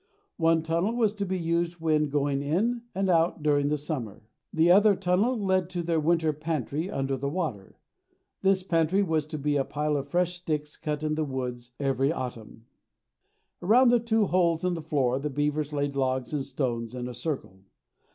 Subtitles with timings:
[0.37, 4.23] One tunnel was to be used when going in and out during the summer.
[4.51, 7.77] The other tunnel led to their winter pantry under the water.
[8.41, 12.11] This pantry was to be a pile of fresh sticks cut in the woods every
[12.11, 12.65] autumn.
[13.61, 17.13] Around the two holes in the floor the beavers laid logs and stones in a
[17.13, 17.59] circle.